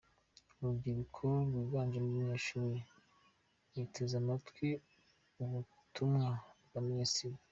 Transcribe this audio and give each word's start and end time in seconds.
Urubyiruko 0.59 1.23
rwiganjemo 1.47 2.07
abanyeshuri 2.13 2.77
ruteze 3.73 4.15
amatwi 4.21 4.67
ubutumwa 5.41 6.27
bwa 6.65 6.81
Minisitiri. 6.89 7.37